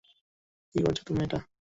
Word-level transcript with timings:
কী 0.75 0.79
করেছ 0.83 0.99
তুমি 1.07 1.19
এটা! 1.25 1.37